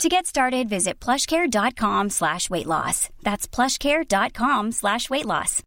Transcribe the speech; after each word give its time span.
To 0.00 0.08
get 0.08 0.26
started, 0.26 0.68
visit 0.68 0.98
plushcare.com 1.00 2.10
slash 2.10 2.48
weight 2.48 2.66
loss. 2.66 3.10
That's 3.22 3.46
plushcare.com 3.46 4.72
slash 4.72 5.10
weight 5.10 5.26
loss. 5.26 5.62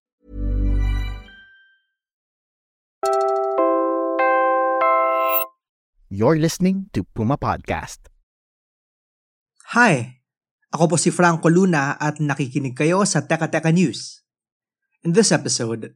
You're 6.09 6.37
listening 6.37 6.89
to 6.93 7.03
Puma 7.03 7.37
Podcast. 7.37 8.07
Hi! 9.73 10.21
Ako 10.75 10.91
po 10.91 10.95
si 10.99 11.09
Franco 11.09 11.47
Luna 11.47 11.95
at 11.97 12.19
nakikinig 12.19 12.75
kayo 12.75 13.07
sa 13.07 13.23
Teka 13.23 13.47
Teka 13.47 13.71
News. 13.71 14.21
In 15.07 15.15
this 15.15 15.31
episode, 15.31 15.95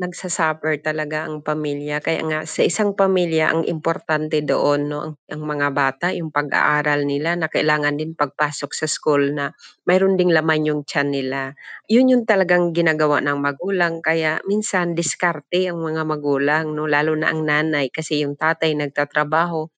nagsasuffer 0.00 0.80
talaga 0.80 1.28
ang 1.28 1.44
pamilya. 1.44 2.00
Kaya 2.00 2.24
nga 2.24 2.40
sa 2.48 2.64
isang 2.64 2.96
pamilya 2.96 3.52
ang 3.52 3.62
importante 3.68 4.40
doon 4.40 4.80
'no, 4.88 4.98
ang 5.04 5.14
ang 5.28 5.42
mga 5.44 5.68
bata 5.76 6.06
yung 6.16 6.32
pag-aaral 6.32 7.04
nila 7.04 7.36
na 7.36 7.52
kailangan 7.52 8.00
din 8.00 8.16
pagpasok 8.16 8.70
sa 8.72 8.88
school 8.88 9.36
na 9.36 9.52
mayroon 9.84 10.16
ding 10.16 10.32
laman 10.32 10.64
yung 10.64 10.82
tiyan 10.88 11.12
nila. 11.12 11.52
Yun 11.86 12.16
yung 12.16 12.24
talagang 12.24 12.72
ginagawa 12.72 13.20
ng 13.20 13.38
magulang 13.38 14.00
kaya 14.00 14.40
minsan 14.48 14.96
diskarte 14.96 15.68
ang 15.68 15.84
mga 15.84 16.02
magulang 16.08 16.72
'no, 16.72 16.88
lalo 16.88 17.12
na 17.12 17.28
ang 17.28 17.44
nanay 17.44 17.92
kasi 17.92 18.24
yung 18.24 18.40
tatay 18.40 18.72
nagtatrabaho. 18.72 19.68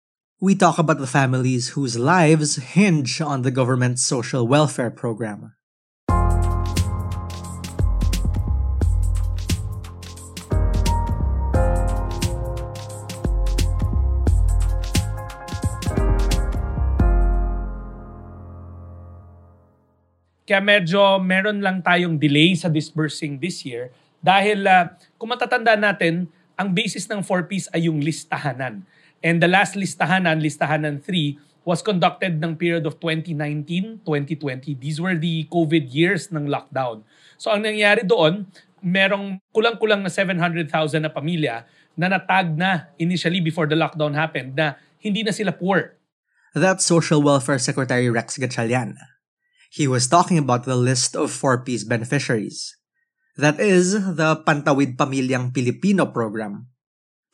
we 0.42 0.58
talk 0.58 0.74
about 0.74 0.98
the 0.98 1.06
families 1.06 1.78
whose 1.78 1.94
lives 1.94 2.56
hinge 2.74 3.22
on 3.22 3.42
the 3.42 3.54
government's 3.54 4.02
social 4.02 4.42
welfare 4.42 4.90
program. 4.90 5.54
Kaya 20.42 20.58
medyo 20.58 21.22
meron 21.22 21.62
lang 21.62 21.80
tayong 21.80 22.18
delay 22.18 22.58
sa 22.58 22.66
disbursing 22.66 23.38
this 23.38 23.62
year 23.62 23.94
dahil 24.22 24.62
uh, 24.70 24.86
kung 25.18 25.34
matatanda 25.34 25.74
natin, 25.74 26.30
ang 26.54 26.70
basis 26.70 27.10
ng 27.10 27.26
4Ps 27.26 27.74
ay 27.74 27.90
yung 27.90 27.98
listahanan. 27.98 28.86
And 29.18 29.42
the 29.42 29.50
last 29.50 29.74
listahanan, 29.74 30.38
listahanan 30.38 31.02
3, 31.02 31.66
was 31.66 31.82
conducted 31.82 32.38
ng 32.38 32.54
period 32.54 32.86
of 32.86 32.98
2019-2020. 33.02 34.78
These 34.78 34.98
were 35.02 35.18
the 35.18 35.46
COVID 35.50 35.90
years 35.90 36.30
ng 36.30 36.46
lockdown. 36.46 37.02
So 37.38 37.50
ang 37.50 37.66
nangyari 37.66 38.06
doon, 38.06 38.46
merong 38.82 39.38
kulang-kulang 39.54 40.02
na 40.02 40.10
700,000 40.10 40.70
na 41.02 41.10
pamilya 41.10 41.66
na 41.94 42.10
natag 42.10 42.54
na 42.54 42.90
initially 42.98 43.38
before 43.38 43.70
the 43.70 43.78
lockdown 43.78 44.14
happened 44.14 44.58
na 44.58 44.74
hindi 44.98 45.22
na 45.22 45.30
sila 45.30 45.54
poor. 45.54 45.98
That's 46.54 46.86
Social 46.86 47.22
Welfare 47.22 47.62
Secretary 47.62 48.10
Rex 48.10 48.38
Gatchalian. 48.38 49.11
He 49.72 49.88
was 49.88 50.04
talking 50.04 50.36
about 50.36 50.68
the 50.68 50.76
list 50.76 51.16
of 51.16 51.32
4Ps 51.32 51.88
beneficiaries. 51.88 52.76
That 53.40 53.56
is, 53.56 53.96
the 53.96 54.36
Pantawid 54.44 55.00
Pamilyang 55.00 55.56
Pilipino 55.56 56.12
program. 56.12 56.68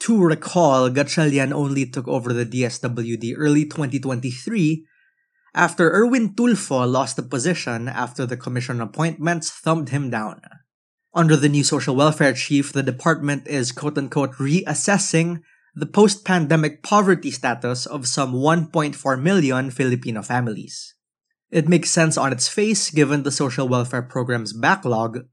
To 0.07 0.23
recall, 0.23 0.87
Gatchalian 0.89 1.51
only 1.51 1.91
took 1.91 2.07
over 2.07 2.31
the 2.33 2.47
DSWD 2.47 3.35
early 3.35 3.67
2023 3.67 4.87
after 5.53 5.91
Erwin 5.91 6.39
Tulfo 6.39 6.87
lost 6.87 7.17
the 7.17 7.27
position 7.27 7.89
after 7.89 8.25
the 8.25 8.37
commission 8.37 8.81
appointments 8.81 9.51
thumbed 9.51 9.89
him 9.89 10.09
down. 10.09 10.39
Under 11.13 11.35
the 11.35 11.49
new 11.51 11.65
social 11.65 11.97
welfare 11.97 12.35
chief, 12.35 12.73
the 12.73 12.87
department 12.87 13.49
is 13.49 13.73
quote 13.73 13.99
unquote 13.99 14.39
reassessing 14.39 15.43
the 15.75 15.91
post 15.91 16.25
pandemic 16.25 16.85
poverty 16.85 17.33
status 17.33 17.85
of 17.85 18.07
some 18.07 18.33
1.4 18.33 18.95
million 19.21 19.73
Filipino 19.73 20.23
families. 20.23 20.95
It 21.49 21.65
makes 21.65 21.89
sense 21.89 22.21
on 22.21 22.29
its 22.29 22.45
face 22.45 22.93
given 22.93 23.25
the 23.25 23.33
social 23.33 23.69
welfare 23.69 24.05
program's 24.05 24.53
backlog. 24.53 25.25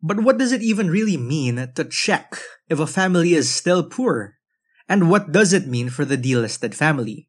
But 0.00 0.24
what 0.24 0.40
does 0.40 0.48
it 0.50 0.64
even 0.64 0.88
really 0.88 1.20
mean 1.20 1.60
to 1.76 1.84
check 1.84 2.40
if 2.72 2.80
a 2.80 2.88
family 2.88 3.36
is 3.36 3.52
still 3.52 3.84
poor? 3.84 4.40
And 4.88 5.12
what 5.12 5.30
does 5.30 5.52
it 5.52 5.68
mean 5.68 5.92
for 5.92 6.08
the 6.08 6.16
delisted 6.16 6.72
family? 6.72 7.28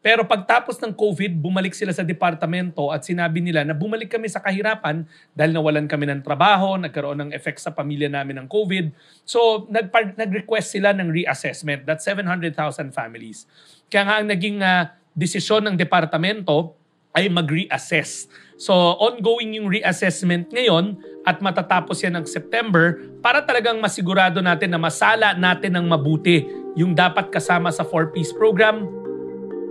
Pero 0.00 0.24
pagtapos 0.24 0.80
ng 0.80 0.96
COVID, 0.96 1.44
bumalik 1.44 1.76
sila 1.76 1.92
sa 1.92 2.00
departamento 2.00 2.88
at 2.88 3.04
sinabi 3.04 3.44
nila 3.44 3.68
na 3.68 3.76
bumalik 3.76 4.08
kami 4.08 4.32
sa 4.32 4.40
kahirapan 4.40 5.04
dahil 5.36 5.52
nawalan 5.52 5.84
kami 5.84 6.08
ng 6.08 6.24
trabaho, 6.24 6.80
nagkaroon 6.80 7.28
ng 7.28 7.30
effect 7.36 7.60
sa 7.60 7.76
pamilya 7.76 8.08
namin 8.08 8.40
ng 8.40 8.48
COVID. 8.48 8.96
So, 9.28 9.68
nag 9.68 9.92
nag-request 9.92 10.80
sila 10.80 10.96
ng 10.96 11.12
reassessment. 11.12 11.84
That's 11.84 12.08
700,000 12.08 12.96
families. 12.96 13.44
Kaya 13.92 14.08
nga 14.08 14.16
ang 14.24 14.32
naging 14.32 14.64
uh, 14.64 14.88
desisyon 15.12 15.68
ng 15.68 15.76
departamento 15.76 16.79
ay 17.14 17.26
mag-reassess. 17.28 18.30
So, 18.60 18.74
ongoing 19.00 19.56
yung 19.56 19.72
reassessment 19.72 20.52
ngayon 20.52 21.00
at 21.24 21.40
matatapos 21.40 22.04
yan 22.04 22.20
ng 22.20 22.26
September 22.28 23.00
para 23.24 23.40
talagang 23.40 23.80
masigurado 23.80 24.44
natin 24.44 24.76
na 24.76 24.80
masala 24.80 25.32
natin 25.32 25.80
ng 25.80 25.86
mabuti 25.88 26.44
yung 26.76 26.92
dapat 26.92 27.32
kasama 27.32 27.72
sa 27.72 27.82
4Ps 27.82 28.36
program. 28.36 28.84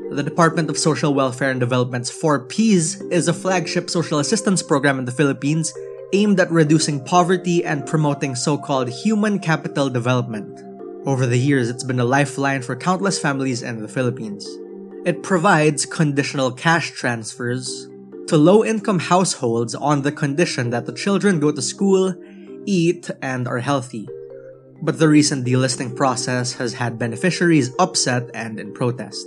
The 0.09 0.25
Department 0.25 0.73
of 0.73 0.77
Social 0.81 1.13
Welfare 1.13 1.53
and 1.53 1.61
Development's 1.61 2.09
4Ps 2.09 3.13
is 3.13 3.29
a 3.29 3.33
flagship 3.33 3.94
social 3.94 4.17
assistance 4.17 4.66
program 4.66 4.97
in 4.97 5.06
the 5.06 5.13
Philippines 5.13 5.69
aimed 6.13 6.41
at 6.41 6.50
reducing 6.50 6.97
poverty 7.06 7.61
and 7.61 7.85
promoting 7.85 8.33
so-called 8.33 8.89
human 8.89 9.38
capital 9.38 9.89
development. 9.89 10.50
Over 11.06 11.29
the 11.29 11.38
years, 11.38 11.69
it's 11.69 11.85
been 11.85 12.01
a 12.01 12.09
lifeline 12.09 12.66
for 12.66 12.75
countless 12.75 13.21
families 13.21 13.61
in 13.61 13.85
the 13.85 13.88
Philippines. 13.88 14.50
It 15.07 15.23
provides 15.23 15.87
conditional 15.87 16.51
cash 16.51 16.91
transfers 16.91 17.87
to 18.27 18.35
low 18.35 18.67
income 18.67 18.99
households 18.99 19.71
on 19.71 20.03
the 20.03 20.11
condition 20.11 20.75
that 20.75 20.85
the 20.85 20.91
children 20.91 21.39
go 21.39 21.55
to 21.55 21.63
school, 21.63 22.11
eat, 22.67 23.07
and 23.23 23.47
are 23.47 23.63
healthy. 23.63 24.11
But 24.83 24.99
the 24.99 25.07
recent 25.07 25.47
delisting 25.47 25.95
process 25.95 26.51
has 26.59 26.75
had 26.75 26.99
beneficiaries 26.99 27.71
upset 27.79 28.27
and 28.35 28.59
in 28.59 28.75
protest. 28.75 29.23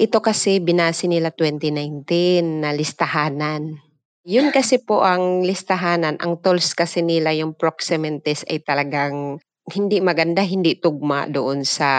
Ito 0.00 0.16
kasi 0.24 0.64
binasi 0.64 1.12
nila 1.12 1.28
2019 1.36 2.64
na 2.64 2.72
listahanan. 2.72 3.84
Yun 4.24 4.48
kasi 4.48 4.80
po 4.80 5.04
ang 5.04 5.44
listahanan, 5.44 6.16
ang 6.24 6.40
tools 6.40 6.72
kasi 6.72 7.04
nila 7.04 7.36
yung 7.36 7.52
proximities 7.52 8.48
ay 8.48 8.64
talagang 8.64 9.44
hindi 9.76 9.98
maganda, 10.00 10.40
hindi 10.46 10.72
tugma 10.80 11.28
doon 11.28 11.60
sa 11.66 11.90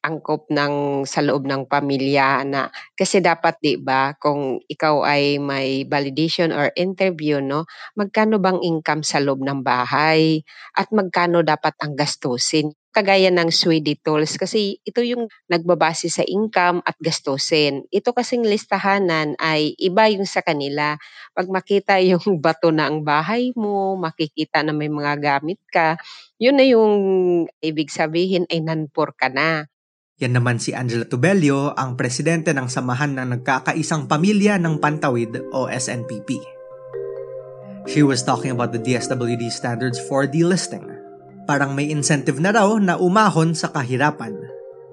angkop 0.00 0.48
ng 0.48 0.74
sa 1.04 1.20
loob 1.20 1.44
ng 1.44 1.68
pamilya 1.68 2.40
na 2.48 2.70
kasi 2.96 3.20
dapat 3.20 3.60
'di 3.60 3.74
ba 3.84 4.16
kung 4.22 4.56
ikaw 4.70 5.04
ay 5.04 5.36
may 5.42 5.84
validation 5.84 6.48
or 6.54 6.72
interview 6.78 7.36
'no, 7.44 7.68
magkano 7.98 8.40
bang 8.40 8.60
income 8.64 9.02
sa 9.04 9.20
loob 9.20 9.44
ng 9.44 9.60
bahay 9.60 10.40
at 10.80 10.88
magkano 10.94 11.44
dapat 11.44 11.74
ang 11.84 11.92
gastusin. 12.00 12.72
Kagaya 12.90 13.30
ng 13.30 13.54
Swede 13.54 13.94
Tools 14.02 14.34
kasi 14.34 14.82
ito 14.82 14.98
yung 15.06 15.30
nagbabase 15.46 16.10
sa 16.10 16.26
income 16.26 16.82
at 16.82 16.98
gastusin. 16.98 17.86
Ito 17.94 18.10
kasing 18.10 18.42
listahanan 18.42 19.38
ay 19.38 19.78
iba 19.78 20.10
yung 20.10 20.26
sa 20.26 20.42
kanila. 20.42 20.98
Pag 21.30 21.46
makita 21.54 22.02
yung 22.10 22.42
bato 22.42 22.74
na 22.74 22.90
ang 22.90 23.06
bahay 23.06 23.54
mo, 23.54 23.94
makikita 23.94 24.66
na 24.66 24.74
may 24.74 24.90
mga 24.90 25.22
gamit 25.22 25.62
ka, 25.70 26.02
yun 26.42 26.58
na 26.58 26.66
yung 26.66 26.92
ibig 27.62 27.94
sabihin 27.94 28.50
ay 28.50 28.58
nanpor 28.58 29.14
ka 29.14 29.30
na. 29.30 29.70
Yan 30.20 30.36
naman 30.36 30.60
si 30.60 30.76
Angela 30.76 31.06
Tubelio, 31.08 31.72
ang 31.72 31.96
presidente 31.96 32.52
ng 32.52 32.68
Samahan 32.68 33.16
ng 33.16 33.40
Nagkakaisang 33.40 34.04
Pamilya 34.04 34.60
ng 34.60 34.76
Pantawid 34.76 35.48
o 35.54 35.70
SNPP. 35.70 36.36
She 37.88 38.04
was 38.04 38.20
talking 38.20 38.52
about 38.52 38.76
the 38.76 38.82
DSWD 38.82 39.48
standards 39.48 39.96
for 39.96 40.28
delisting 40.28 40.99
parang 41.50 41.74
may 41.74 41.90
incentive 41.90 42.38
na 42.38 42.54
raw 42.54 42.70
na 42.78 42.94
umahon 42.94 43.58
sa 43.58 43.74
kahirapan. 43.74 44.38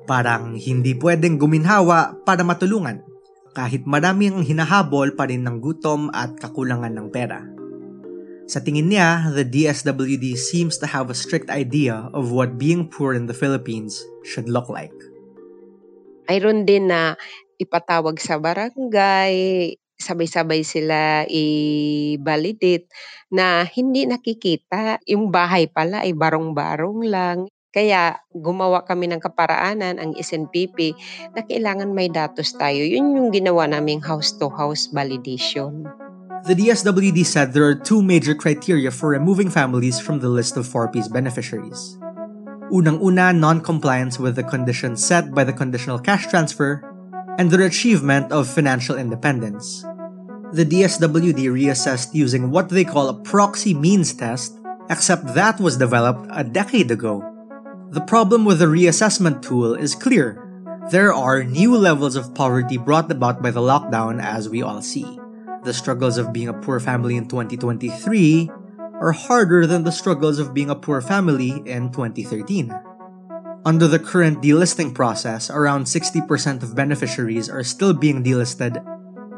Parang 0.09 0.57
hindi 0.57 0.98
pwedeng 0.98 1.38
guminhawa 1.38 2.18
para 2.25 2.42
matulungan 2.42 3.06
kahit 3.54 3.86
maraming 3.86 4.42
hinahabol 4.42 5.13
pa 5.13 5.30
rin 5.30 5.45
ng 5.45 5.62
gutom 5.62 6.09
at 6.18 6.33
kakulangan 6.42 6.98
ng 6.98 7.07
pera. 7.13 7.45
Sa 8.50 8.57
tingin 8.57 8.89
niya, 8.89 9.30
the 9.38 9.45
DSWD 9.45 10.33
seems 10.33 10.81
to 10.81 10.89
have 10.89 11.13
a 11.13 11.18
strict 11.18 11.54
idea 11.54 12.09
of 12.09 12.33
what 12.33 12.57
being 12.57 12.89
poor 12.89 13.13
in 13.13 13.30
the 13.30 13.38
Philippines 13.38 14.01
should 14.25 14.50
look 14.50 14.65
like. 14.65 14.94
Mayroon 16.25 16.65
din 16.65 16.89
na 16.89 17.13
ipatawag 17.62 18.18
sa 18.18 18.42
barangay, 18.42 19.77
sabay-sabay 19.97 20.61
sila 20.61 21.25
i-validate 21.27 22.88
na 23.33 23.65
hindi 23.65 24.05
nakikita. 24.05 25.01
Yung 25.09 25.33
bahay 25.33 25.67
pala 25.67 26.05
ay 26.05 26.13
barong-barong 26.13 27.01
lang. 27.09 27.38
Kaya 27.73 28.17
gumawa 28.31 28.88
kami 28.88 29.11
ng 29.11 29.21
kaparaanan 29.21 30.01
ang 30.01 30.11
SNPP 30.17 30.97
na 31.35 31.44
kailangan 31.45 31.94
may 31.94 32.09
datos 32.09 32.55
tayo. 32.55 32.81
Yun 32.81 33.17
yung 33.17 33.29
ginawa 33.29 33.69
naming 33.69 34.01
house-to-house 34.01 34.89
validation. 34.95 35.85
The 36.47 36.55
DSWD 36.55 37.25
said 37.27 37.51
there 37.51 37.67
are 37.67 37.75
two 37.75 38.01
major 38.01 38.33
criteria 38.33 38.89
for 38.89 39.11
removing 39.11 39.49
families 39.51 39.99
from 39.99 40.23
the 40.23 40.29
list 40.31 40.55
of 40.55 40.63
4Ps 40.63 41.11
beneficiaries. 41.11 41.99
Unang-una, 42.67 43.31
non-compliance 43.31 44.19
with 44.19 44.35
the 44.35 44.44
conditions 44.44 44.99
set 44.99 45.31
by 45.31 45.44
the 45.44 45.55
conditional 45.55 45.99
cash 45.99 46.27
transfer 46.27 46.83
and 47.39 47.47
their 47.47 47.63
achievement 47.63 48.31
of 48.31 48.44
financial 48.44 48.99
independence. 48.99 49.86
The 50.53 50.63
DSWD 50.63 51.51
reassessed 51.51 52.13
using 52.13 52.51
what 52.51 52.69
they 52.69 52.85
call 52.85 53.09
a 53.09 53.13
proxy 53.13 53.73
means 53.73 54.13
test, 54.13 54.57
except 54.89 55.35
that 55.35 55.59
was 55.59 55.75
developed 55.75 56.25
a 56.31 56.44
decade 56.44 56.89
ago. 56.89 57.19
The 57.89 57.99
problem 57.99 58.45
with 58.45 58.59
the 58.59 58.71
reassessment 58.71 59.41
tool 59.41 59.75
is 59.75 59.94
clear. 59.94 60.44
There 60.89 61.13
are 61.13 61.44
new 61.44 61.75
levels 61.75 62.15
of 62.15 62.33
poverty 62.33 62.77
brought 62.77 63.11
about 63.11 63.41
by 63.41 63.51
the 63.51 63.59
lockdown, 63.59 64.23
as 64.23 64.47
we 64.47 64.61
all 64.61 64.81
see. 64.81 65.19
The 65.63 65.73
struggles 65.73 66.17
of 66.17 66.31
being 66.31 66.47
a 66.47 66.53
poor 66.53 66.79
family 66.79 67.17
in 67.17 67.27
2023 67.27 68.49
are 69.01 69.11
harder 69.11 69.67
than 69.67 69.83
the 69.83 69.91
struggles 69.91 70.39
of 70.39 70.53
being 70.53 70.69
a 70.69 70.75
poor 70.75 71.01
family 71.01 71.61
in 71.65 71.91
2013. 71.91 72.73
Under 73.65 73.88
the 73.88 73.99
current 73.99 74.41
delisting 74.41 74.95
process, 74.95 75.49
around 75.49 75.83
60% 75.83 76.63
of 76.63 76.73
beneficiaries 76.73 77.49
are 77.49 77.65
still 77.65 77.91
being 77.91 78.23
delisted 78.23 78.79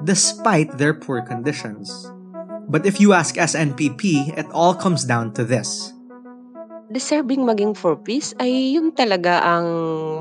despite 0.03 0.71
their 0.79 0.95
poor 0.95 1.19
conditions. 1.21 1.89
But 2.69 2.85
if 2.85 3.01
you 3.01 3.17
ask 3.17 3.35
SNPP, 3.35 4.37
it 4.37 4.45
all 4.53 4.77
comes 4.77 5.03
down 5.03 5.33
to 5.35 5.43
this. 5.43 5.91
Deserving 6.89 7.45
maging 7.45 7.77
for 7.77 7.97
peace 7.97 8.33
ay 8.41 8.73
yung 8.73 8.93
talaga 8.93 9.41
ang 9.45 9.67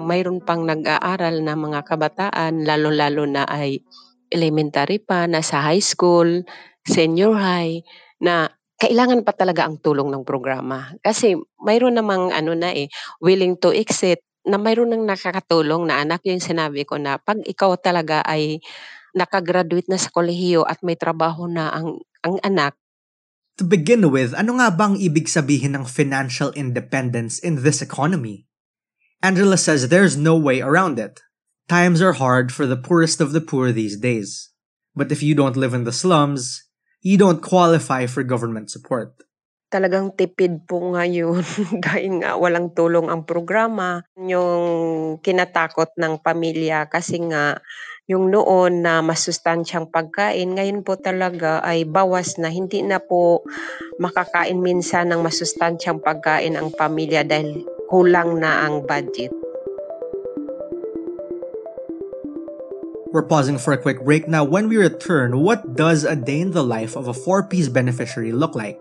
mayroon 0.05 0.41
pang 0.45 0.65
nag-aaral 0.65 1.41
na 1.41 1.57
mga 1.57 1.81
kabataan, 1.85 2.65
lalo-lalo 2.65 3.25
na 3.25 3.49
ay 3.49 3.81
elementary 4.29 5.01
pa, 5.01 5.25
nasa 5.25 5.65
high 5.65 5.81
school, 5.81 6.45
senior 6.85 7.33
high, 7.37 7.81
na 8.21 8.53
kailangan 8.77 9.25
pa 9.25 9.33
talaga 9.33 9.65
ang 9.65 9.81
tulong 9.81 10.13
ng 10.13 10.25
programa. 10.29 10.93
Kasi 11.01 11.37
mayroon 11.65 11.97
namang 11.97 12.37
ano 12.37 12.53
na 12.53 12.73
eh, 12.73 12.93
willing 13.25 13.57
to 13.57 13.73
exit 13.73 14.21
na 14.49 14.57
mayroon 14.57 14.93
nang 14.93 15.05
nakakatulong 15.05 15.89
na 15.89 16.01
anak 16.01 16.25
yung 16.25 16.41
sinabi 16.41 16.85
ko 16.89 16.97
na 16.97 17.21
pag 17.21 17.41
ikaw 17.45 17.77
talaga 17.77 18.25
ay 18.25 18.61
nakagraduate 19.19 19.91
na 19.91 19.99
sa 19.99 20.15
kolehiyo 20.15 20.63
at 20.63 20.79
may 20.87 20.95
trabaho 20.95 21.51
na 21.51 21.75
ang, 21.75 21.99
ang 22.23 22.39
anak. 22.47 22.79
To 23.59 23.67
begin 23.67 24.15
with, 24.15 24.39
ano 24.39 24.63
nga 24.63 24.71
bang 24.71 24.95
ibig 24.95 25.27
sabihin 25.27 25.75
ng 25.75 25.83
financial 25.83 26.55
independence 26.55 27.43
in 27.43 27.67
this 27.67 27.83
economy? 27.83 28.47
Angela 29.19 29.59
says 29.59 29.91
there's 29.91 30.15
no 30.15 30.39
way 30.39 30.63
around 30.63 31.03
it. 31.03 31.27
Times 31.67 31.99
are 31.99 32.15
hard 32.15 32.55
for 32.55 32.71
the 32.71 32.79
poorest 32.79 33.19
of 33.19 33.35
the 33.35 33.43
poor 33.43 33.75
these 33.75 33.99
days. 33.99 34.55
But 34.95 35.11
if 35.11 35.27
you 35.27 35.35
don't 35.35 35.59
live 35.59 35.75
in 35.75 35.83
the 35.83 35.93
slums, 35.93 36.71
you 37.03 37.19
don't 37.19 37.43
qualify 37.43 38.07
for 38.07 38.23
government 38.23 38.71
support. 38.71 39.15
Talagang 39.69 40.17
tipid 40.17 40.65
po 40.65 40.81
ngayon 40.97 41.45
dahil 41.85 42.13
nga 42.23 42.39
walang 42.39 42.73
tulong 42.73 43.11
ang 43.11 43.27
programa. 43.27 44.07
Yung 44.17 45.19
kinatakot 45.21 45.93
ng 45.99 46.23
pamilya 46.25 46.89
kasi 46.89 47.21
nga 47.27 47.61
yung 48.09 48.33
noon 48.33 48.81
na 48.81 49.05
masustansyang 49.05 49.93
pagkain, 49.93 50.57
ngayon 50.57 50.81
po 50.81 50.97
talaga 50.97 51.61
ay 51.61 51.85
bawas 51.85 52.41
na 52.41 52.49
hindi 52.49 52.81
na 52.81 52.97
po 53.05 53.45
makakain 54.01 54.57
minsan 54.57 55.13
ng 55.13 55.21
masustansyang 55.21 56.01
pagkain 56.01 56.57
ang 56.57 56.73
pamilya 56.73 57.21
dahil 57.21 57.69
kulang 57.93 58.41
na 58.41 58.65
ang 58.65 58.89
budget. 58.89 59.29
We're 63.13 63.29
pausing 63.29 63.61
for 63.61 63.77
a 63.77 63.81
quick 63.81 64.01
break 64.01 64.25
now. 64.25 64.45
When 64.45 64.73
we 64.73 64.81
return, 64.81 65.45
what 65.45 65.77
does 65.77 66.05
a 66.05 66.17
day 66.17 66.41
in 66.41 66.53
the 66.57 66.65
life 66.65 66.97
of 66.97 67.09
a 67.09 67.17
four 67.17 67.45
piece 67.45 67.69
beneficiary 67.69 68.33
look 68.33 68.57
like? 68.57 68.81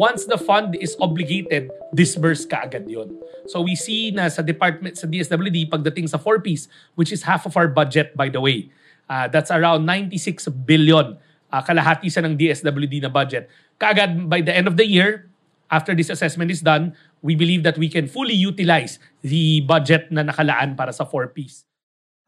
once 0.00 0.24
the 0.24 0.40
fund 0.40 0.72
is 0.80 0.96
obligated, 0.96 1.68
disburse 1.92 2.48
ka 2.48 2.64
agad 2.64 2.88
yun. 2.88 3.12
So 3.44 3.60
we 3.60 3.76
see 3.76 4.08
na 4.16 4.32
sa 4.32 4.40
department, 4.40 4.96
sa 4.96 5.04
DSWD, 5.04 5.68
pagdating 5.68 6.08
sa 6.08 6.16
4Ps, 6.16 6.72
which 6.96 7.12
is 7.12 7.28
half 7.28 7.44
of 7.44 7.52
our 7.60 7.68
budget 7.68 8.16
by 8.16 8.32
the 8.32 8.40
way, 8.40 8.72
uh, 9.12 9.28
that's 9.28 9.52
around 9.52 9.84
96 9.84 10.48
billion 10.64 11.20
uh, 11.52 11.60
kalahati 11.60 12.08
sa 12.08 12.24
ng 12.24 12.32
DSWD 12.40 13.04
na 13.04 13.12
budget. 13.12 13.52
Kaagad 13.76 14.24
by 14.24 14.40
the 14.40 14.56
end 14.56 14.64
of 14.64 14.80
the 14.80 14.88
year, 14.88 15.28
after 15.68 15.92
this 15.92 16.08
assessment 16.08 16.48
is 16.48 16.64
done, 16.64 16.96
we 17.20 17.36
believe 17.36 17.60
that 17.68 17.76
we 17.76 17.92
can 17.92 18.08
fully 18.08 18.34
utilize 18.34 18.96
the 19.20 19.60
budget 19.68 20.08
na 20.08 20.24
nakalaan 20.24 20.80
para 20.80 20.96
sa 20.96 21.04
4Ps. 21.04 21.68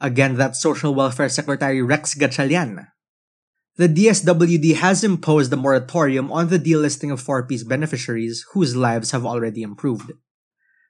Again, 0.02 0.36
that's 0.36 0.60
Social 0.60 0.92
Welfare 0.92 1.32
Secretary 1.32 1.80
Rex 1.80 2.12
Gatchalian. 2.20 2.92
The 3.80 3.88
DSWD 3.88 4.84
has 4.84 5.00
imposed 5.00 5.48
a 5.48 5.56
moratorium 5.56 6.28
on 6.28 6.52
the 6.52 6.60
delisting 6.60 7.08
of 7.08 7.24
4Ps 7.24 7.64
beneficiaries 7.64 8.44
whose 8.52 8.76
lives 8.76 9.16
have 9.16 9.24
already 9.24 9.64
improved. 9.64 10.12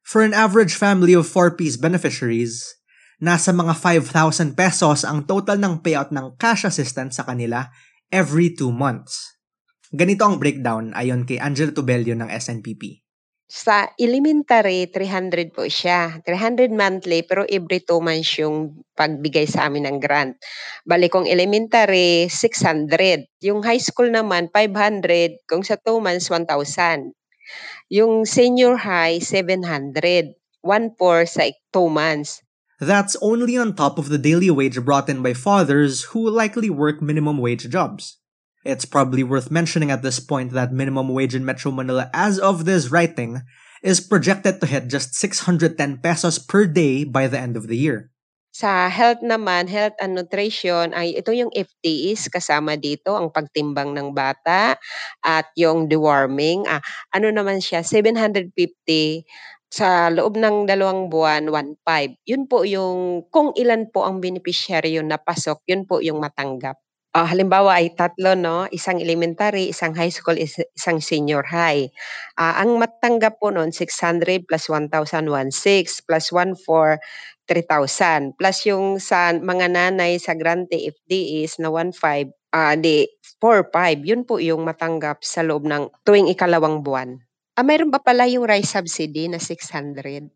For 0.03 0.27
an 0.27 0.35
average 0.35 0.75
family 0.75 1.15
of 1.15 1.31
4Ps 1.31 1.79
beneficiaries, 1.79 2.75
nasa 3.23 3.55
mga 3.55 3.79
5,000 3.79 4.59
pesos 4.59 5.07
ang 5.07 5.31
total 5.31 5.63
ng 5.63 5.79
payout 5.79 6.11
ng 6.11 6.35
cash 6.43 6.67
assistance 6.67 7.23
sa 7.23 7.23
kanila 7.23 7.71
every 8.11 8.51
2 8.51 8.75
months. 8.75 9.39
Ganito 9.95 10.27
ang 10.27 10.43
breakdown 10.43 10.91
ayon 10.99 11.23
kay 11.23 11.39
Angela 11.39 11.71
Tubelio 11.71 12.19
ng 12.19 12.27
SNPP. 12.35 12.99
Sa 13.53 13.85
elementary, 14.01 14.89
300 14.89 15.53
po 15.53 15.69
siya. 15.69 16.25
300 16.25 16.73
monthly, 16.73 17.21
pero 17.21 17.45
every 17.53 17.85
2 17.85 18.01
months 18.01 18.41
yung 18.41 18.81
pagbigay 18.97 19.45
sa 19.45 19.69
amin 19.69 19.85
ng 19.85 20.01
grant. 20.01 20.41
Bali, 20.89 21.13
kung 21.13 21.29
elementary, 21.29 22.33
600. 22.33 23.29
Yung 23.45 23.61
high 23.61 23.77
school 23.77 24.09
naman, 24.09 24.49
500. 24.49 25.45
Kung 25.45 25.61
sa 25.61 25.77
2 25.77 26.01
months, 26.01 26.33
1,000. 26.33 27.13
Yung 27.93 28.25
senior 28.25 28.81
high, 28.81 29.21
700. 29.21 30.33
1,4 30.65 31.29
sa 31.29 31.45
2 31.77 31.93
months. 31.93 32.41
That's 32.81 33.21
only 33.21 33.61
on 33.61 33.77
top 33.77 34.01
of 34.01 34.09
the 34.09 34.17
daily 34.17 34.49
wage 34.49 34.81
brought 34.81 35.13
in 35.13 35.21
by 35.21 35.37
fathers 35.37 36.17
who 36.17 36.25
likely 36.25 36.73
work 36.73 37.05
minimum 37.05 37.37
wage 37.37 37.69
jobs. 37.69 38.17
It's 38.63 38.87
probably 38.87 39.27
worth 39.27 39.51
mentioning 39.51 39.91
at 39.91 40.07
this 40.07 40.23
point 40.23 40.55
that 40.55 40.71
minimum 40.71 41.11
wage 41.11 41.35
in 41.35 41.45
Metro 41.45 41.75
Manila 41.75 42.07
as 42.15 42.39
of 42.39 42.65
this 42.65 42.95
writing 42.95 43.43
is 43.83 43.99
projected 43.99 44.63
to 44.63 44.67
hit 44.71 44.87
just 44.87 45.19
610 45.19 45.75
pesos 45.99 46.39
per 46.39 46.71
day 46.71 47.03
by 47.03 47.27
the 47.27 47.39
end 47.39 47.59
of 47.59 47.67
the 47.67 47.77
year. 47.77 48.15
Sa 48.53 48.87
health 48.87 49.25
naman, 49.25 49.67
health 49.67 49.97
and 49.99 50.15
nutrition 50.15 50.93
ay 50.93 51.17
ito 51.17 51.33
yung 51.33 51.49
FTEs 51.51 52.29
kasama 52.29 52.77
dito 52.77 53.17
ang 53.17 53.33
pagtimbang 53.33 53.97
ng 53.97 54.13
bata 54.13 54.77
at 55.25 55.49
yung 55.57 55.89
deworming. 55.89 56.69
Ah, 56.69 56.85
ano 57.17 57.33
naman 57.33 57.65
siya 57.65 57.81
750 57.81 58.53
sa 59.73 60.13
loob 60.13 60.37
ng 60.37 60.69
dalawang 60.69 61.09
buwan 61.09 61.49
1.5. 61.49 62.21
Yun 62.29 62.45
po 62.45 62.69
yung 62.69 63.25
kung 63.33 63.57
ilan 63.57 63.89
po 63.89 64.05
ang 64.05 64.21
beneficiaryo 64.21 65.01
na 65.01 65.17
pasok, 65.17 65.65
yun 65.65 65.89
po 65.89 66.05
yung 66.05 66.21
matanggap. 66.21 66.77
Ah, 67.13 67.29
halimbawa 67.29 67.77
ay 67.77 67.93
tatlo 67.93 68.33
'no, 68.33 68.65
isang 68.73 68.97
elementary, 68.97 69.69
isang 69.69 69.93
high 69.93 70.09
school, 70.09 70.33
is 70.41 70.57
isang 70.73 70.97
senior 70.97 71.45
high. 71.45 71.93
Ah, 72.41 72.57
ang 72.65 72.81
matanggap 72.81 73.37
po 73.37 73.53
nun 73.53 73.69
600 73.69 74.49
plus 74.49 74.65
1,000, 74.73 75.29
1,600 75.29 76.01
plus 76.09 76.33
1,400, 76.33 76.97
3,000 77.45 78.33
plus 78.41 78.65
yung 78.65 78.97
sa 78.97 79.29
mga 79.37 79.69
nanay 79.77 80.17
sa 80.17 80.33
grante 80.33 80.73
FDEs 80.81 81.61
na 81.61 81.69
1,500, 81.69 82.33
ah, 82.57 82.81
di 82.81 83.05
4,500 83.37 84.09
yun 84.09 84.25
po 84.25 84.41
yung 84.41 84.65
matanggap 84.65 85.21
sa 85.21 85.45
loob 85.45 85.69
ng 85.69 85.93
tuwing 86.09 86.33
ikalawang 86.33 86.81
buwan. 86.81 87.21
Ah, 87.61 87.65
mayro'n 87.67 87.93
pa 87.93 88.01
pala 88.01 88.25
yung 88.25 88.49
rice 88.49 88.73
subsidy 88.73 89.29
na 89.29 89.37
600. 89.37 90.33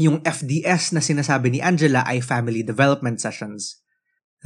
Yung 0.00 0.24
FDS 0.24 0.96
na 0.96 1.00
sinasabi 1.04 1.52
ni 1.52 1.60
Angela 1.60 2.04
ay 2.08 2.24
Family 2.24 2.64
Development 2.64 3.20
Sessions. 3.20 3.80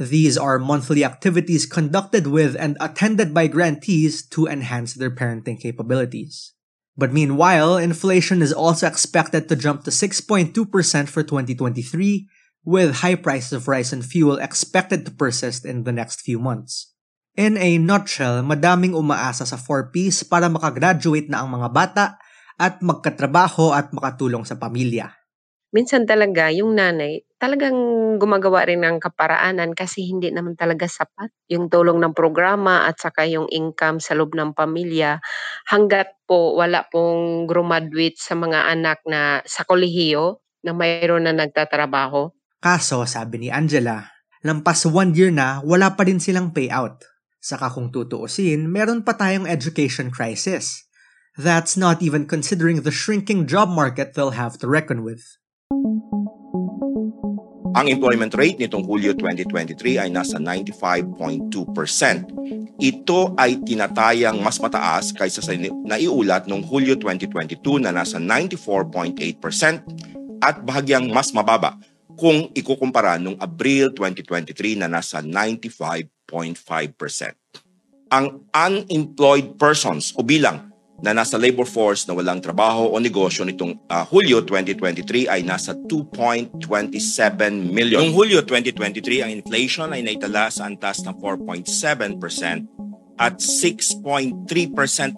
These 0.01 0.33
are 0.33 0.57
monthly 0.57 1.05
activities 1.05 1.69
conducted 1.69 2.25
with 2.25 2.57
and 2.57 2.73
attended 2.81 3.37
by 3.37 3.45
grantees 3.45 4.25
to 4.33 4.49
enhance 4.49 4.97
their 4.97 5.13
parenting 5.13 5.61
capabilities. 5.61 6.57
But 6.97 7.13
meanwhile, 7.13 7.77
inflation 7.77 8.41
is 8.41 8.49
also 8.49 8.89
expected 8.89 9.45
to 9.45 9.55
jump 9.55 9.85
to 9.85 9.93
6.2% 9.93 10.57
for 11.05 11.21
2023, 11.21 12.25
with 12.65 13.05
high 13.05 13.13
prices 13.13 13.53
of 13.53 13.69
rice 13.69 13.93
and 13.93 14.01
fuel 14.01 14.41
expected 14.41 15.05
to 15.05 15.13
persist 15.13 15.69
in 15.69 15.85
the 15.85 15.93
next 15.93 16.25
few 16.25 16.41
months. 16.41 16.97
In 17.37 17.53
a 17.61 17.77
nutshell, 17.77 18.41
madaming 18.41 18.97
umaasa 18.97 19.45
sa 19.45 19.53
4Ps 19.53 20.25
para 20.25 20.49
makagraduate 20.49 21.29
na 21.29 21.45
ang 21.45 21.53
mga 21.53 21.69
bata 21.69 22.05
at 22.57 22.81
magkatrabaho 22.81 23.69
at 23.69 23.93
makatulong 23.93 24.49
sa 24.49 24.57
pamilya. 24.57 25.20
Minsan 25.71 26.03
talaga 26.03 26.51
yung 26.51 26.75
nanay 26.75 27.23
talagang 27.41 27.73
gumagawa 28.21 28.69
rin 28.69 28.85
ng 28.85 29.01
kaparaanan 29.01 29.73
kasi 29.73 30.05
hindi 30.05 30.29
naman 30.29 30.53
talaga 30.53 30.85
sapat 30.85 31.33
yung 31.49 31.73
tulong 31.73 31.97
ng 31.97 32.13
programa 32.13 32.85
at 32.85 33.01
saka 33.01 33.25
yung 33.25 33.49
income 33.49 33.97
sa 33.97 34.13
loob 34.13 34.37
ng 34.37 34.53
pamilya 34.53 35.17
hangga't 35.65 36.21
po 36.29 36.53
wala 36.53 36.85
pong 36.93 37.49
graduate 37.49 38.21
sa 38.21 38.37
mga 38.37 38.69
anak 38.77 39.01
na 39.09 39.41
sa 39.49 39.65
kolehiyo 39.65 40.37
na 40.61 40.77
mayroon 40.77 41.25
na 41.25 41.33
nagtatrabaho. 41.33 42.29
Kaso, 42.61 43.01
sabi 43.09 43.41
ni 43.41 43.49
Angela, 43.49 44.13
lampas 44.45 44.85
one 44.85 45.17
year 45.17 45.33
na 45.33 45.65
wala 45.65 45.97
pa 45.97 46.05
din 46.05 46.21
silang 46.21 46.53
payout. 46.53 47.01
Saka 47.41 47.73
kung 47.73 47.89
tutuusin, 47.89 48.69
meron 48.69 49.01
pa 49.01 49.17
tayong 49.17 49.49
education 49.49 50.13
crisis. 50.13 50.85
That's 51.33 51.73
not 51.73 52.05
even 52.05 52.29
considering 52.29 52.85
the 52.85 52.93
shrinking 52.93 53.49
job 53.49 53.73
market 53.73 54.13
they'll 54.13 54.37
have 54.37 54.61
to 54.61 54.69
reckon 54.69 55.01
with. 55.01 55.40
Ang 57.71 57.87
employment 57.87 58.35
rate 58.35 58.59
nitong 58.59 58.83
Hulyo 58.83 59.15
2023 59.15 60.03
ay 60.03 60.11
nasa 60.11 60.35
95.2%. 60.37 61.55
Ito 62.81 63.37
ay 63.39 63.63
tinatayang 63.63 64.43
mas 64.43 64.59
mataas 64.59 65.15
kaysa 65.15 65.39
sa 65.39 65.55
naiulat 65.55 66.51
noong 66.51 66.67
Hulyo 66.67 66.99
2022 66.99 67.79
na 67.79 67.95
nasa 67.95 68.19
94.8% 68.19 70.43
at 70.43 70.59
bahagyang 70.65 71.07
mas 71.13 71.31
mababa 71.31 71.77
kung 72.19 72.51
ikukumpara 72.51 73.15
noong 73.21 73.37
Abril 73.39 73.95
2023 73.95 74.83
na 74.83 74.91
nasa 74.91 75.23
95.5%. 75.23 78.11
Ang 78.11 78.43
unemployed 78.51 79.55
persons 79.55 80.11
o 80.19 80.23
bilang 80.25 80.70
na 81.01 81.17
nasa 81.17 81.37
labor 81.37 81.65
force 81.65 82.05
na 82.05 82.13
walang 82.13 82.37
trabaho 82.37 82.93
o 82.93 82.95
negosyo 83.01 83.41
nitong 83.41 83.73
uh, 83.89 84.05
Hulyo 84.05 84.45
2023 84.45 85.33
ay 85.33 85.41
nasa 85.41 85.73
2.27 85.73 86.61
million. 87.73 88.05
Noong 88.05 88.13
Hulyo 88.13 88.45
2023, 88.45 89.25
ang 89.25 89.31
inflation 89.33 89.89
ay 89.89 90.05
naitala 90.05 90.53
sa 90.53 90.69
antas 90.69 91.01
ng 91.01 91.17
4.7% 91.17 92.69
at 93.21 93.37
6.3% 93.37 94.49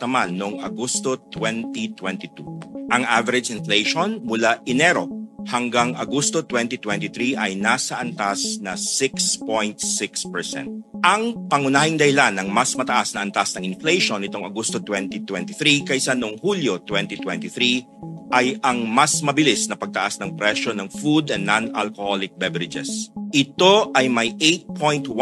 naman 0.03 0.35
noong 0.35 0.59
Agosto 0.63 1.19
2022. 1.31 2.91
Ang 2.91 3.03
average 3.07 3.51
inflation 3.51 4.19
mula 4.23 4.59
Enero 4.67 5.22
hanggang 5.47 5.95
Agosto 5.95 6.43
2023 6.45 7.35
ay 7.35 7.55
nasa 7.59 7.99
antas 7.99 8.59
na 8.63 8.77
6.6%. 8.77 11.03
Ang 11.03 11.23
pangunahing 11.51 11.99
dahilan 11.99 12.39
ng 12.39 12.47
mas 12.47 12.79
mataas 12.79 13.11
na 13.11 13.27
antas 13.27 13.51
ng 13.59 13.67
inflation 13.67 14.23
nitong 14.23 14.47
Agosto 14.47 14.79
2023 14.79 15.83
kaysa 15.83 16.15
noong 16.15 16.39
Hulyo 16.39 16.79
2023 16.87 18.31
ay 18.33 18.57
ang 18.65 18.89
mas 18.89 19.21
mabilis 19.21 19.69
na 19.69 19.77
pagtaas 19.77 20.17
ng 20.17 20.33
presyo 20.33 20.73
ng 20.73 20.89
food 20.89 21.29
and 21.29 21.45
non-alcoholic 21.45 22.33
beverages. 22.33 23.13
Ito 23.29 23.93
ay 23.93 24.09
may 24.09 24.33
8.1% 24.41 25.13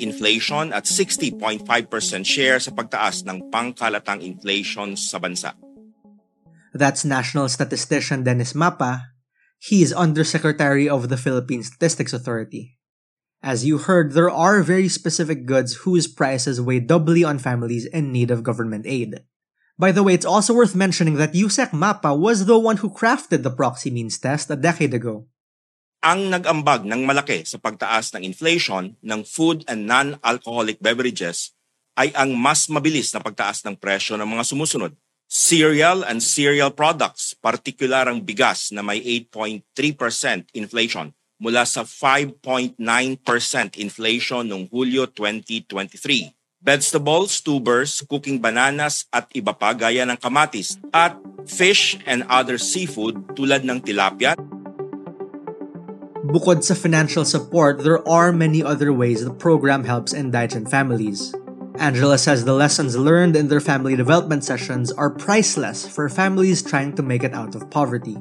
inflation 0.00 0.72
at 0.72 0.88
60.5% 0.88 1.60
share 2.24 2.56
sa 2.56 2.72
pagtaas 2.72 3.28
ng 3.28 3.52
pangkalatang 3.52 4.24
inflation 4.24 4.96
sa 4.96 5.20
bansa. 5.20 5.52
That's 6.72 7.04
National 7.04 7.52
Statistician 7.52 8.24
Dennis 8.24 8.56
Mapa 8.56 9.11
He 9.62 9.86
is 9.86 9.94
Undersecretary 9.94 10.90
of 10.90 11.06
the 11.06 11.14
Philippine 11.14 11.62
Statistics 11.62 12.10
Authority. 12.10 12.82
As 13.46 13.62
you 13.62 13.78
heard, 13.78 14.10
there 14.10 14.26
are 14.26 14.58
very 14.58 14.90
specific 14.90 15.46
goods 15.46 15.86
whose 15.86 16.10
prices 16.10 16.58
weigh 16.58 16.82
doubly 16.82 17.22
on 17.22 17.38
families 17.38 17.86
in 17.86 18.10
need 18.10 18.34
of 18.34 18.42
government 18.42 18.90
aid. 18.90 19.22
By 19.78 19.94
the 19.94 20.02
way, 20.02 20.18
it's 20.18 20.26
also 20.26 20.50
worth 20.50 20.74
mentioning 20.74 21.14
that 21.22 21.38
Yusek 21.38 21.70
Mapa 21.70 22.10
was 22.10 22.50
the 22.50 22.58
one 22.58 22.82
who 22.82 22.90
crafted 22.90 23.46
the 23.46 23.54
proxy 23.54 23.86
means 23.94 24.18
test 24.18 24.50
a 24.50 24.58
decade 24.58 24.98
ago. 24.98 25.30
Ang 26.02 26.34
nag-ambag 26.34 26.82
ng 26.82 27.06
malaki 27.06 27.46
sa 27.46 27.62
pagtaas 27.62 28.10
ng 28.18 28.26
inflation 28.26 28.98
ng 28.98 29.22
food 29.22 29.62
and 29.70 29.86
non-alcoholic 29.86 30.82
beverages 30.82 31.54
ay 31.94 32.10
ang 32.18 32.34
mas 32.34 32.66
mabilis 32.66 33.14
na 33.14 33.22
pagtaas 33.22 33.62
ng 33.62 33.78
presyo 33.78 34.18
ng 34.18 34.26
mga 34.26 34.42
sumusunod 34.42 34.98
cereal 35.32 36.04
and 36.04 36.20
cereal 36.20 36.68
products, 36.68 37.32
partikular 37.32 38.04
ang 38.04 38.20
bigas 38.20 38.68
na 38.68 38.84
may 38.84 39.00
8.3% 39.00 40.52
inflation 40.52 41.08
mula 41.40 41.64
sa 41.64 41.88
5.9% 41.88 42.76
inflation 43.80 44.44
noong 44.44 44.68
Hulyo 44.68 45.08
2023. 45.08 46.36
Vegetables, 46.62 47.40
tubers, 47.42 48.04
cooking 48.06 48.38
bananas 48.38 49.08
at 49.10 49.26
iba 49.32 49.56
pa 49.56 49.72
gaya 49.72 50.04
ng 50.06 50.20
kamatis 50.20 50.76
at 50.94 51.16
fish 51.48 51.98
and 52.04 52.22
other 52.28 52.60
seafood 52.60 53.18
tulad 53.32 53.64
ng 53.66 53.80
tilapia. 53.82 54.36
Bukod 56.22 56.62
sa 56.62 56.78
financial 56.78 57.26
support, 57.26 57.82
there 57.82 58.04
are 58.06 58.30
many 58.30 58.62
other 58.62 58.94
ways 58.94 59.26
the 59.26 59.34
program 59.34 59.82
helps 59.82 60.14
indigent 60.14 60.70
families. 60.70 61.34
Angela 61.80 62.20
says 62.20 62.44
the 62.44 62.52
lessons 62.52 63.00
learned 63.00 63.32
in 63.32 63.48
their 63.48 63.60
family 63.60 63.96
development 63.96 64.44
sessions 64.44 64.92
are 64.92 65.08
priceless 65.08 65.88
for 65.88 66.12
families 66.12 66.60
trying 66.60 66.92
to 66.92 67.02
make 67.02 67.24
it 67.24 67.32
out 67.32 67.56
of 67.56 67.64
poverty. 67.72 68.20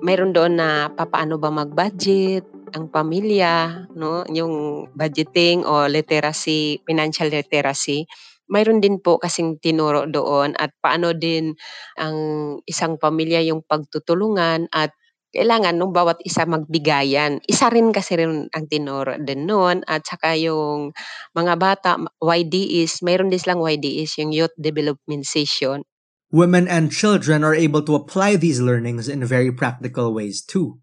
Mayroon 0.00 0.32
doon 0.32 0.56
na 0.56 0.88
papaano 0.88 1.36
ba 1.36 1.52
mag-budget 1.52 2.48
ang 2.72 2.88
pamilya, 2.88 3.84
no? 3.92 4.24
Yung 4.32 4.88
budgeting 4.96 5.60
o 5.68 5.84
literacy, 5.84 6.80
financial 6.88 7.28
literacy. 7.28 8.08
Mayroon 8.48 8.80
din 8.80 8.96
po 8.96 9.20
kasing 9.20 9.60
tinuro 9.60 10.08
doon 10.08 10.56
at 10.56 10.72
paano 10.80 11.12
din 11.12 11.52
ang 12.00 12.16
isang 12.64 12.96
pamilya 12.96 13.44
yung 13.44 13.60
pagtutulungan 13.60 14.72
at 14.72 14.96
kailangan 15.30 15.78
nung 15.78 15.94
bawat 15.94 16.18
isa 16.26 16.42
magbigayan. 16.46 17.38
Isa 17.46 17.70
rin 17.70 17.94
kasi 17.94 18.18
rin 18.18 18.50
ang 18.50 18.66
tinuro 18.66 19.14
din 19.18 19.46
noon 19.46 19.86
at 19.86 20.02
saka 20.02 20.34
yung 20.34 20.90
mga 21.34 21.54
bata, 21.58 21.90
YDs, 22.18 23.02
mayroon 23.06 23.30
din 23.30 23.38
silang 23.38 23.62
YDs, 23.62 24.18
yung 24.18 24.34
Youth 24.34 24.54
Development 24.58 25.22
Session. 25.22 25.86
Women 26.30 26.70
and 26.70 26.94
children 26.94 27.42
are 27.42 27.54
able 27.54 27.82
to 27.82 27.98
apply 27.98 28.38
these 28.38 28.62
learnings 28.62 29.10
in 29.10 29.26
very 29.26 29.50
practical 29.50 30.14
ways 30.14 30.42
too. 30.42 30.78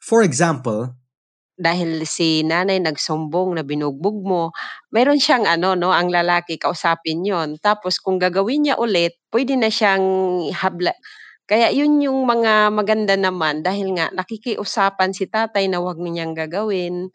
For 0.00 0.20
example, 0.20 0.96
dahil 1.62 2.08
si 2.08 2.42
nanay 2.42 2.80
nagsumbong 2.80 3.54
na 3.54 3.62
binugbog 3.62 4.18
mo, 4.24 4.50
meron 4.90 5.20
siyang 5.20 5.46
ano, 5.46 5.78
no, 5.78 5.92
ang 5.94 6.10
lalaki 6.10 6.58
kausapin 6.58 7.22
yon. 7.22 7.60
Tapos 7.62 8.02
kung 8.02 8.18
gagawin 8.18 8.66
niya 8.66 8.80
ulit, 8.80 9.14
pwede 9.30 9.54
na 9.54 9.70
siyang 9.70 10.02
habla, 10.56 10.96
kaya 11.46 11.74
yun 11.74 11.98
yung 12.00 12.22
mga 12.22 12.70
maganda 12.70 13.14
naman 13.18 13.60
dahil 13.66 13.92
nga 13.98 14.08
nakikiusapan 14.14 15.10
si 15.10 15.26
tatay 15.26 15.66
na 15.66 15.82
wag 15.82 15.98
niyang 15.98 16.32
gagawin 16.38 17.10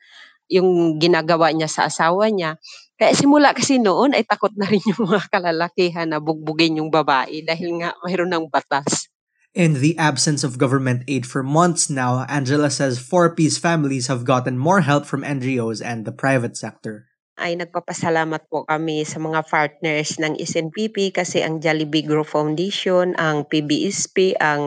yung 0.48 0.96
ginagawa 1.00 1.52
niya 1.52 1.68
sa 1.68 1.92
asawa 1.92 2.32
niya. 2.32 2.56
Kaya 2.98 3.14
simula 3.14 3.52
kasi 3.54 3.78
noon 3.78 4.16
ay 4.16 4.24
takot 4.24 4.52
na 4.56 4.68
rin 4.68 4.82
yung 4.90 5.08
mga 5.08 5.28
kalalakihan 5.32 6.08
na 6.08 6.24
bugbugin 6.24 6.80
yung 6.80 6.92
babae 6.92 7.44
dahil 7.44 7.84
nga 7.84 7.94
mayroon 8.04 8.32
ng 8.32 8.48
batas. 8.48 9.12
In 9.58 9.82
the 9.82 9.98
absence 9.98 10.46
of 10.46 10.62
government 10.62 11.02
aid 11.10 11.26
for 11.26 11.42
months 11.42 11.90
now, 11.90 12.22
Angela 12.30 12.70
says 12.70 13.02
4P's 13.02 13.58
families 13.58 14.06
have 14.06 14.22
gotten 14.22 14.54
more 14.54 14.86
help 14.86 15.10
from 15.10 15.26
NGOs 15.26 15.82
and 15.82 16.06
the 16.06 16.14
private 16.14 16.54
sector. 16.54 17.10
Ay 17.38 17.54
nagpapasalamat 17.54 18.50
po 18.50 18.66
kami 18.66 19.06
sa 19.06 19.22
mga 19.22 19.46
partners 19.46 20.18
ng 20.18 20.42
SNPP 20.42 21.14
kasi 21.14 21.46
ang 21.46 21.62
Jollibee 21.62 22.02
Group 22.02 22.34
Foundation, 22.34 23.14
ang 23.14 23.46
PBSP, 23.46 24.34
ang 24.42 24.64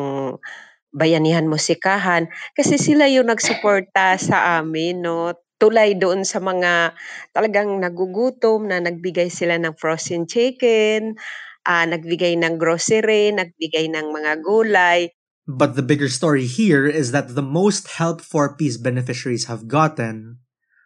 Bayanihan 0.91 1.47
Musikahan 1.47 2.27
kasi 2.55 2.75
sila 2.75 3.07
yung 3.07 3.31
nagsuporta 3.31 4.19
sa 4.19 4.59
amin 4.59 5.03
no 5.03 5.35
tulay 5.61 5.95
doon 5.95 6.25
sa 6.25 6.41
mga 6.41 6.97
talagang 7.37 7.69
nagugutom 7.79 8.67
na 8.67 8.81
nagbigay 8.81 9.29
sila 9.29 9.61
ng 9.61 9.77
frozen 9.77 10.25
chicken, 10.25 11.21
uh, 11.69 11.85
nagbigay 11.85 12.33
ng 12.41 12.57
grocery, 12.57 13.29
nagbigay 13.31 13.93
ng 13.93 14.09
mga 14.09 14.33
gulay. 14.41 15.13
But 15.45 15.77
the 15.77 15.85
bigger 15.85 16.09
story 16.09 16.49
here 16.49 16.89
is 16.89 17.13
that 17.13 17.37
the 17.37 17.45
most 17.45 18.01
help 18.01 18.25
4P's 18.25 18.81
beneficiaries 18.81 19.53
have 19.53 19.69
gotten 19.69 20.41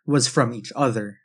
was 0.05 0.26
from 0.26 0.50
each 0.50 0.75
other. 0.75 1.24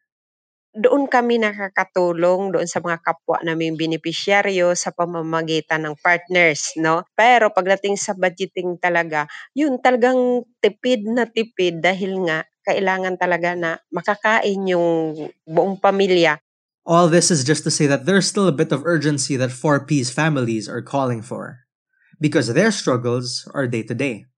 Doon 0.79 1.11
kami 1.11 1.43
nakakatulong 1.43 2.55
doon 2.55 2.63
sa 2.63 2.79
mga 2.79 3.03
kapwa 3.03 3.43
naming 3.43 3.75
benepisyaryo 3.75 4.71
sa 4.79 4.95
pamamagitan 4.95 5.83
ng 5.83 5.99
partners, 5.99 6.71
no? 6.79 7.03
Pero 7.19 7.51
pagdating 7.51 7.99
sa 7.99 8.15
budgeting 8.15 8.79
talaga, 8.79 9.27
yun 9.51 9.75
talagang 9.83 10.47
tipid 10.63 11.03
na 11.03 11.27
tipid 11.27 11.83
dahil 11.83 12.23
nga 12.23 12.47
kailangan 12.63 13.19
talaga 13.19 13.59
na 13.59 13.75
makakain 13.91 14.71
yung 14.71 15.19
buong 15.43 15.75
pamilya. 15.83 16.39
All 16.87 17.11
this 17.11 17.27
is 17.27 17.43
just 17.43 17.67
to 17.67 17.71
say 17.73 17.83
that 17.91 18.07
there's 18.07 18.31
still 18.31 18.47
a 18.47 18.55
bit 18.55 18.71
of 18.71 18.87
urgency 18.87 19.35
that 19.35 19.51
4P's 19.51 20.15
families 20.15 20.71
are 20.71 20.81
calling 20.81 21.19
for. 21.19 21.67
Because 22.23 22.55
their 22.55 22.71
struggles 22.71 23.43
are 23.51 23.67
day 23.67 23.83
to 23.83 23.95
day. 23.95 24.31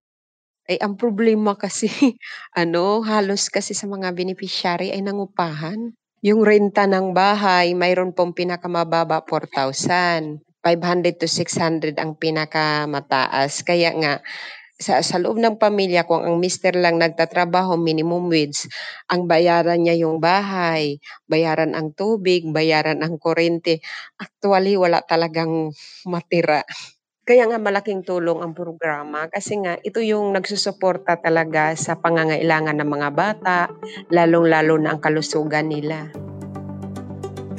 Ay 0.65 0.77
ang 0.81 0.97
problema 0.97 1.57
kasi 1.57 1.89
ano, 2.61 3.05
halos 3.05 3.49
kasi 3.49 3.77
sa 3.77 3.85
mga 3.85 4.13
beneficiary 4.17 4.89
ay 4.89 5.05
nangupahan. 5.05 5.93
Yung 6.21 6.45
renta 6.45 6.85
ng 6.85 7.17
bahay, 7.17 7.73
mayroon 7.73 8.13
pong 8.13 8.37
pinakamababa 8.37 9.25
4,000. 9.25 10.37
500 10.61 11.17
to 11.17 11.25
600 11.25 11.97
ang 11.97 12.13
pinakamataas. 12.13 13.65
Kaya 13.65 13.89
nga, 13.97 14.13
sa, 14.77 15.01
sa 15.01 15.17
loob 15.17 15.41
ng 15.41 15.57
pamilya, 15.57 16.05
kung 16.05 16.21
ang 16.21 16.37
mister 16.37 16.77
lang 16.77 17.01
nagtatrabaho, 17.01 17.77
minimum 17.81 18.29
wage, 18.29 18.69
ang 19.09 19.25
bayaran 19.25 19.81
niya 19.81 20.05
yung 20.05 20.21
bahay, 20.21 21.01
bayaran 21.25 21.73
ang 21.73 21.97
tubig, 21.97 22.45
bayaran 22.49 23.01
ang 23.01 23.17
kurente, 23.17 23.81
actually 24.21 24.77
wala 24.77 25.01
talagang 25.05 25.73
matira. 26.05 26.61
Kaya 27.21 27.45
nga 27.45 27.61
malaking 27.61 28.01
tulong 28.01 28.41
ang 28.41 28.57
programa 28.57 29.29
kasi 29.29 29.61
nga 29.61 29.77
ito 29.81 30.01
yung 30.01 30.33
nagsusuporta 30.33 31.21
talaga 31.21 31.77
sa 31.77 31.97
pangangailangan 31.97 32.81
ng 32.81 32.89
mga 32.89 33.09
bata, 33.13 33.69
lalong-lalo 34.09 34.81
na 34.81 34.97
ang 34.97 34.99
kalusugan 34.99 35.69
nila. 35.69 36.09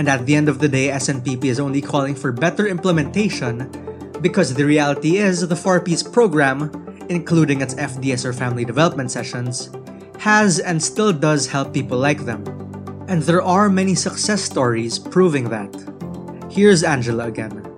And 0.03 0.11
at 0.11 0.27
the 0.27 0.35
end 0.35 0.51
of 0.51 0.59
the 0.59 0.67
day, 0.67 0.91
SNPP 0.91 1.47
is 1.47 1.63
only 1.63 1.81
calling 1.81 2.19
for 2.19 2.35
better 2.35 2.67
implementation 2.67 3.71
because 4.19 4.55
the 4.59 4.67
reality 4.67 5.23
is 5.23 5.47
the 5.47 5.59
4Ps 5.59 6.03
program 6.11 6.83
including 7.09 7.61
its 7.61 7.75
FDS 7.75 8.25
or 8.25 8.33
family 8.33 8.65
development 8.65 9.11
sessions, 9.11 9.71
has 10.19 10.61
and 10.61 10.83
still 10.83 11.13
does 11.13 11.47
help 11.47 11.73
people 11.73 11.99
like 11.99 12.25
them. 12.25 12.45
And 13.09 13.23
there 13.23 13.43
are 13.43 13.69
many 13.69 13.95
success 13.95 14.43
stories 14.43 14.99
proving 14.99 15.51
that. 15.51 15.71
Here's 16.51 16.83
Angela 16.83 17.27
again. 17.27 17.72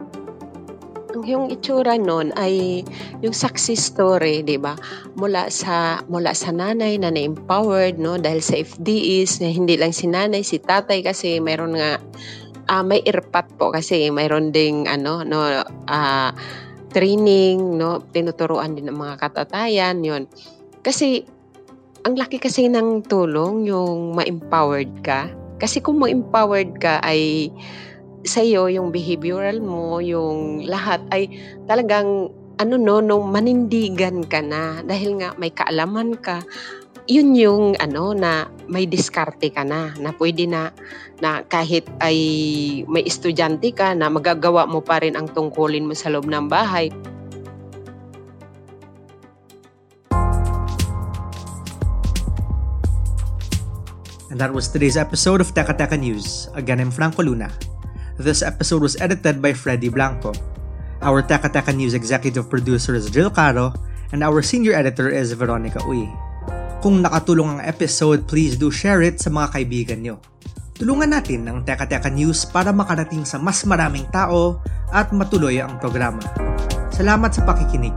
Yung 1.24 1.48
itsura 1.48 1.96
nun 1.96 2.30
ay 2.36 2.84
yung 3.24 3.32
success 3.32 3.80
story, 3.80 4.44
'di 4.44 4.60
ba? 4.60 4.76
Mula 5.16 5.48
sa 5.48 6.04
mula 6.06 6.36
sa 6.36 6.52
nanay 6.52 7.00
na 7.00 7.08
na-empowered 7.08 7.96
no 7.96 8.20
dahil 8.20 8.44
sa 8.44 8.60
FDEs 8.60 9.40
na 9.40 9.48
hindi 9.48 9.80
lang 9.80 9.96
si 9.96 10.04
nanay, 10.04 10.44
si 10.44 10.60
tatay 10.60 11.00
kasi 11.00 11.40
mayroon 11.40 11.80
nga 11.80 11.96
uh, 12.68 12.84
may 12.84 13.00
irpat 13.08 13.48
po 13.56 13.72
kasi 13.72 14.12
mayroon 14.12 14.52
ding 14.52 14.84
ano 14.84 15.24
no 15.24 15.64
uh, 15.88 16.30
training, 16.94 17.74
no? 17.74 17.98
Tinuturuan 18.14 18.78
din 18.78 18.86
ng 18.86 18.94
mga 18.94 19.18
katatayan, 19.18 19.98
yon 20.06 20.30
Kasi, 20.86 21.26
ang 22.06 22.14
laki 22.14 22.38
kasi 22.38 22.70
ng 22.70 23.02
tulong 23.10 23.66
yung 23.66 24.14
ma-empowered 24.14 25.02
ka. 25.02 25.26
Kasi 25.58 25.82
kung 25.82 25.98
ma-empowered 25.98 26.78
ka 26.78 27.02
ay 27.02 27.50
sa 28.24 28.40
iyo 28.40 28.66
yung 28.72 28.88
behavioral 28.88 29.60
mo, 29.60 30.00
yung 30.00 30.64
lahat 30.64 31.04
ay 31.12 31.28
talagang 31.68 32.32
ano 32.56 32.74
no, 32.78 33.04
no 33.04 33.20
manindigan 33.20 34.24
ka 34.24 34.40
na 34.40 34.80
dahil 34.86 35.20
nga 35.20 35.34
may 35.36 35.50
kaalaman 35.50 36.14
ka 36.16 36.40
yun 37.04 37.36
yung 37.36 37.76
ano 37.76 38.16
na 38.16 38.48
may 38.64 38.88
diskarte 38.88 39.52
ka 39.52 39.60
na 39.60 39.92
na 40.00 40.16
pwede 40.16 40.48
na 40.48 40.72
na 41.20 41.44
kahit 41.44 41.84
ay 42.00 42.16
may 42.88 43.04
estudyante 43.04 43.76
ka 43.76 43.92
na 43.92 44.08
magagawa 44.08 44.64
mo 44.64 44.80
pa 44.80 45.04
rin 45.04 45.12
ang 45.12 45.28
tungkulin 45.28 45.84
mo 45.84 45.92
sa 45.92 46.08
loob 46.08 46.24
ng 46.24 46.48
bahay. 46.48 46.88
And 54.32 54.42
that 54.42 54.50
was 54.50 54.66
today's 54.66 54.98
episode 54.98 55.38
of 55.38 55.54
Teka 55.54 55.78
Teka 55.78 55.94
News. 55.94 56.50
Again, 56.58 56.82
I'm 56.82 56.90
Franco 56.90 57.22
Luna. 57.22 57.73
This 58.14 58.46
episode 58.46 58.78
was 58.78 58.94
edited 59.02 59.42
by 59.42 59.58
Freddy 59.58 59.90
Blanco. 59.90 60.30
Our 61.02 61.26
Teka 61.26 61.50
Teka 61.50 61.74
News 61.74 61.98
executive 61.98 62.46
producer 62.46 62.94
is 62.94 63.10
Jill 63.10 63.26
Caro, 63.26 63.74
and 64.14 64.22
our 64.22 64.38
senior 64.38 64.70
editor 64.70 65.10
is 65.10 65.34
Veronica 65.34 65.82
Uy. 65.82 66.06
Kung 66.78 67.02
nakatulong 67.02 67.58
ang 67.58 67.62
episode, 67.66 68.30
please 68.30 68.54
do 68.54 68.70
share 68.70 69.02
it 69.02 69.18
sa 69.18 69.34
mga 69.34 69.58
kaibigan 69.58 69.98
nyo. 69.98 70.22
Tulungan 70.78 71.10
natin 71.10 71.42
ang 71.50 71.66
Teka 71.66 71.90
Teka 71.90 72.06
News 72.14 72.46
para 72.46 72.70
makarating 72.70 73.26
sa 73.26 73.42
mas 73.42 73.66
maraming 73.66 74.06
tao 74.14 74.62
at 74.94 75.10
matuloy 75.10 75.58
ang 75.58 75.82
programa. 75.82 76.22
Salamat 76.94 77.34
sa 77.34 77.42
pakikinig. 77.42 77.94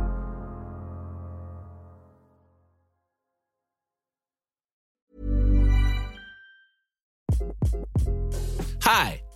Hi, 8.81 9.21